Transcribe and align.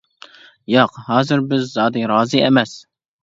ياق، 0.75 0.95
ھازىر 1.09 1.43
بىز 1.53 1.67
زادى 1.75 2.05
رازى 2.13 2.41
ئەمەس. 2.47 2.73